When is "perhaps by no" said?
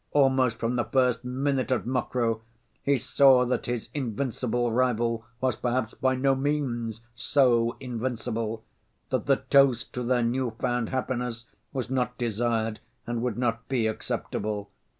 5.55-6.33